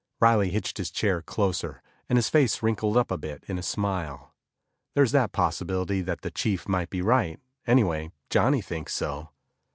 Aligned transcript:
Riley 0.19 0.49
hitched 0.49 0.79
his 0.79 0.89
chair 0.89 1.21
closer, 1.21 1.83
and 2.09 2.17
his 2.17 2.27
face 2.27 2.63
wrinkled 2.63 2.97
up 2.97 3.11
a 3.11 3.19
bit 3.19 3.43
in 3.47 3.59
a 3.59 3.61
smile. 3.61 4.33
"There's 4.95 5.11
that 5.11 5.31
possibility 5.31 6.01
that 6.01 6.21
the 6.21 6.31
chief 6.31 6.67
might 6.67 6.89
be 6.89 7.03
right, 7.03 7.39
anyway 7.67 8.11
Johnny 8.31 8.61
thinks 8.61 8.95
so." 8.95 9.29